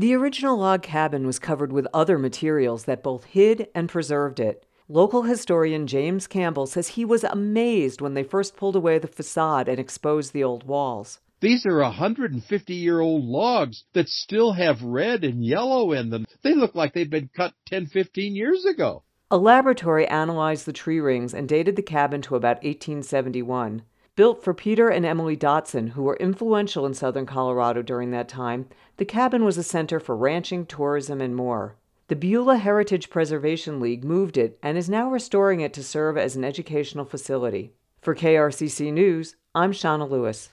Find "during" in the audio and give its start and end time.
27.80-28.10